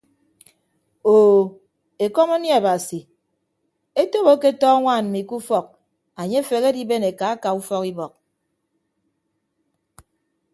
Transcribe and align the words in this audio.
Oo 1.15 1.41
ekọm 2.05 2.29
anie 2.35 2.53
abasi 2.59 2.99
etop 4.01 4.27
aketọ 4.33 4.65
añwaan 4.75 5.05
mmi 5.07 5.21
ke 5.27 5.33
ufọk 5.39 5.67
anye 6.19 6.37
afehe 6.41 6.65
adiben 6.69 7.03
eka 7.09 7.25
aka 7.33 7.49
ufọk 7.59 7.83
ibọk. 7.91 8.13